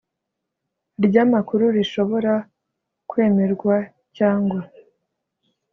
[1.05, 2.33] Ry amakuru rishobora
[3.09, 3.75] kwemerwa
[4.17, 4.59] cyangwa